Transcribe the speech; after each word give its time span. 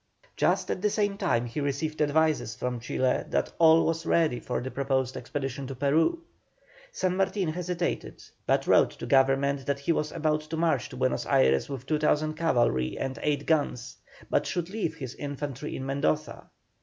Just 0.35 0.71
at 0.71 0.81
the 0.81 0.89
same 0.89 1.15
time 1.15 1.45
he 1.45 1.59
received 1.59 2.01
advices 2.01 2.55
from 2.55 2.79
Chile 2.79 3.23
that 3.29 3.51
all 3.59 3.85
was 3.85 4.03
ready 4.03 4.39
for 4.39 4.59
the 4.59 4.71
proposed 4.71 5.15
expedition 5.15 5.67
to 5.67 5.75
Peru. 5.75 6.23
San 6.91 7.15
Martin 7.15 7.49
hesitated, 7.49 8.23
but 8.47 8.65
wrote 8.65 8.89
to 8.93 9.05
Government 9.05 9.67
that 9.67 9.77
he 9.81 9.91
was 9.91 10.11
about 10.11 10.41
to 10.41 10.57
march 10.57 10.89
to 10.89 10.97
Buenos 10.97 11.27
Ayres 11.27 11.69
with 11.69 11.85
2,000 11.85 12.33
cavalry 12.33 12.97
and 12.97 13.19
eight 13.21 13.45
guns, 13.45 13.97
but 14.27 14.47
should 14.47 14.71
leave 14.71 14.95
his 14.95 15.13
infantry 15.13 15.75
in 15.75 15.85
Mendoza. 15.85 16.47